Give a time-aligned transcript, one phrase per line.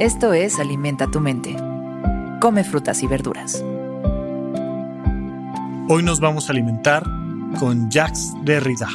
[0.00, 1.54] Esto es Alimenta tu mente.
[2.40, 3.64] Come frutas y verduras.
[5.88, 7.04] Hoy nos vamos a alimentar
[7.60, 8.88] con Jacques Derrida.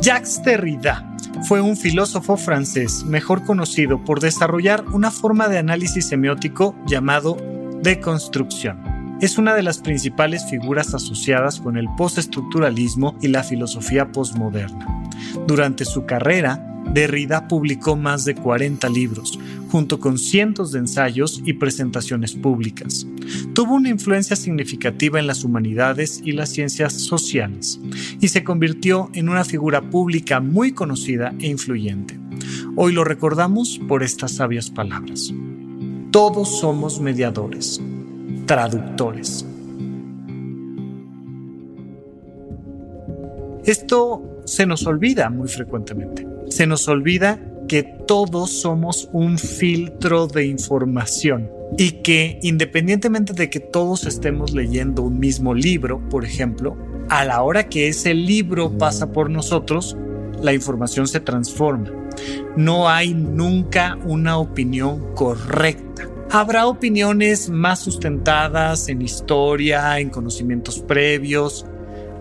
[0.00, 1.06] Jacques Derrida
[1.46, 7.36] fue un filósofo francés mejor conocido por desarrollar una forma de análisis semiótico llamado
[7.82, 9.18] deconstrucción.
[9.20, 14.86] Es una de las principales figuras asociadas con el postestructuralismo y la filosofía postmoderna.
[15.46, 19.38] Durante su carrera, Derrida publicó más de 40 libros,
[19.70, 23.06] junto con cientos de ensayos y presentaciones públicas.
[23.52, 27.78] Tuvo una influencia significativa en las humanidades y las ciencias sociales,
[28.18, 32.18] y se convirtió en una figura pública muy conocida e influyente.
[32.76, 35.34] Hoy lo recordamos por estas sabias palabras.
[36.10, 37.78] Todos somos mediadores,
[38.46, 39.44] traductores.
[43.66, 46.35] Esto se nos olvida muy frecuentemente.
[46.48, 53.60] Se nos olvida que todos somos un filtro de información y que independientemente de que
[53.60, 56.76] todos estemos leyendo un mismo libro, por ejemplo,
[57.08, 59.96] a la hora que ese libro pasa por nosotros,
[60.40, 61.90] la información se transforma.
[62.56, 66.08] No hay nunca una opinión correcta.
[66.30, 71.66] Habrá opiniones más sustentadas en historia, en conocimientos previos,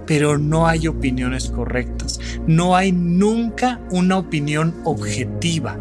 [0.06, 2.20] pero no hay opiniones correctas.
[2.48, 5.78] No hay nunca una opinión objetiva,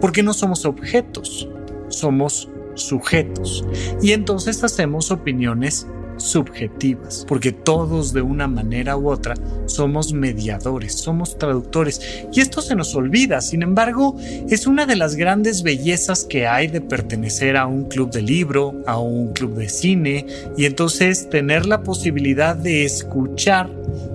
[0.00, 1.48] porque no somos objetos,
[1.88, 3.64] somos sujetos.
[4.02, 5.86] Y entonces hacemos opiniones
[6.26, 9.34] subjetivas, porque todos de una manera u otra
[9.66, 14.16] somos mediadores, somos traductores, y esto se nos olvida, sin embargo,
[14.48, 18.74] es una de las grandes bellezas que hay de pertenecer a un club de libro,
[18.86, 23.70] a un club de cine, y entonces tener la posibilidad de escuchar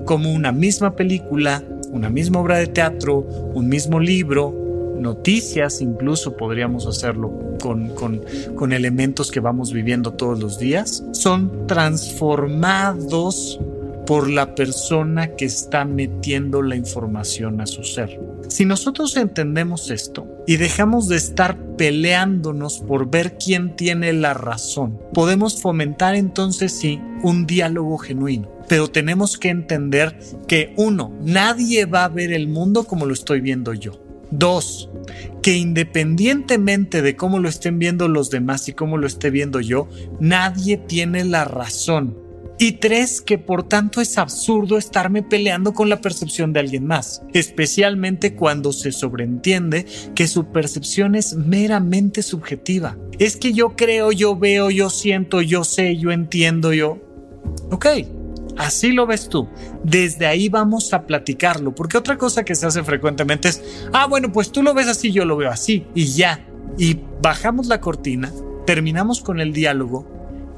[0.06, 3.20] como una misma película, una misma obra de teatro,
[3.54, 4.61] un mismo libro,
[5.02, 13.60] noticias, incluso podríamos hacerlo con, con, elementos que vamos viviendo todos los días, son transformados
[14.06, 18.20] por la persona que está metiendo la información a su ser.
[18.48, 25.00] Si nosotros entendemos esto y dejamos de estar peleándonos por ver quién tiene la razón,
[25.14, 28.50] podemos fomentar entonces sí un diálogo genuino.
[28.68, 30.18] Pero tenemos que entender
[30.48, 34.11] que uno, nadie va a ver el mundo como lo estoy viendo yo.
[34.32, 34.90] Dos,
[35.44, 39.90] que independientemente de cómo lo estén viendo los demás y cómo lo esté viendo yo,
[40.20, 42.18] nadie tiene la razón.
[42.58, 47.24] Y tres, que por tanto es absurdo estarme peleando con la percepción de alguien más,
[47.34, 53.00] especialmente cuando se sobreentiende que su percepción es meramente subjetiva.
[53.18, 57.00] Es que yo creo, yo veo, yo siento, yo sé, yo entiendo, yo...
[57.72, 57.88] Ok,
[58.58, 59.48] Así lo ves tú.
[59.84, 63.64] Desde ahí vamos a platicarlo, porque otra cosa que se hace frecuentemente es,
[63.94, 66.46] ah, bueno, pues tú lo ves así, yo lo veo así, y ya.
[66.78, 68.32] Y bajamos la cortina,
[68.66, 70.08] terminamos con el diálogo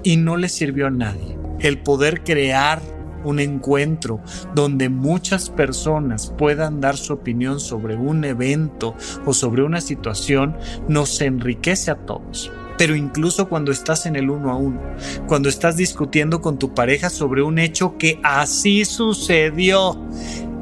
[0.04, 1.38] y no le sirvió a nadie.
[1.60, 2.82] El poder crear
[3.24, 4.20] un encuentro
[4.54, 8.96] donde muchas personas puedan dar su opinión sobre un evento
[9.26, 10.58] o sobre una situación
[10.90, 14.82] nos enriquece a todos pero incluso cuando estás en el uno a uno,
[15.28, 19.98] cuando estás discutiendo con tu pareja sobre un hecho que así sucedió.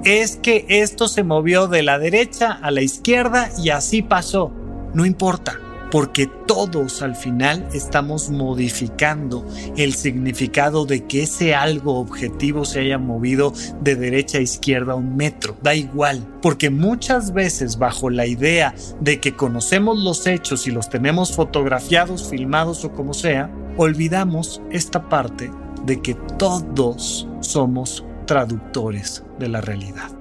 [0.04, 4.52] Es que esto se movió de la derecha a la izquierda y así pasó.
[4.94, 5.60] No importa
[5.92, 9.46] porque todos al final estamos modificando
[9.78, 15.16] el significado de que ese algo objetivo se haya movido de derecha a izquierda un
[15.16, 15.56] metro.
[15.62, 20.90] Da igual, porque muchas veces bajo la idea de que conocemos los hechos y los
[20.90, 25.52] tenemos fotografiados, filmados o como sea, olvidamos esta parte
[25.86, 30.21] de que todos somos traductores de la realidad.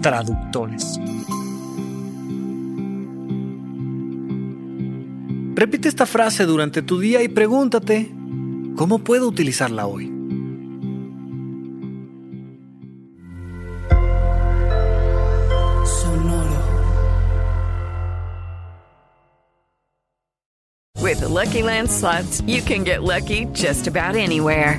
[0.00, 0.98] traductores.
[5.54, 8.10] Repite esta frase durante tu día y pregúntate,
[8.76, 10.06] ¿cómo puedo utilizarla hoy?
[15.84, 16.62] Sonoro.
[21.02, 24.78] With the Lucky Land slots, you can get lucky just about anywhere.